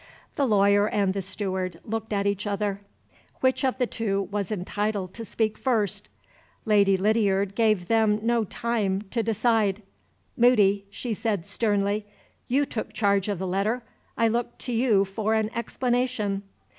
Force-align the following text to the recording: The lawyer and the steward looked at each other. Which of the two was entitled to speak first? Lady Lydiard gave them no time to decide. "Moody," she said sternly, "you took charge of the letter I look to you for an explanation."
The 0.35 0.47
lawyer 0.47 0.89
and 0.89 1.13
the 1.13 1.21
steward 1.21 1.79
looked 1.85 2.11
at 2.11 2.25
each 2.25 2.47
other. 2.47 2.81
Which 3.41 3.63
of 3.63 3.77
the 3.77 3.85
two 3.85 4.23
was 4.31 4.51
entitled 4.51 5.13
to 5.13 5.23
speak 5.23 5.59
first? 5.59 6.09
Lady 6.65 6.97
Lydiard 6.97 7.53
gave 7.53 7.87
them 7.87 8.17
no 8.23 8.43
time 8.45 9.03
to 9.11 9.21
decide. 9.21 9.83
"Moody," 10.35 10.85
she 10.89 11.13
said 11.13 11.45
sternly, 11.45 12.07
"you 12.47 12.65
took 12.65 12.93
charge 12.93 13.27
of 13.27 13.37
the 13.37 13.45
letter 13.45 13.83
I 14.17 14.27
look 14.27 14.57
to 14.57 14.73
you 14.73 15.05
for 15.05 15.35
an 15.35 15.51
explanation." 15.53 16.41